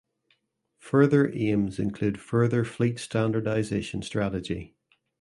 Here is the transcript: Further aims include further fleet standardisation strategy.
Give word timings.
Further 0.79 1.31
aims 1.31 1.77
include 1.77 2.19
further 2.19 2.65
fleet 2.65 2.95
standardisation 2.95 4.03
strategy. 4.03 4.73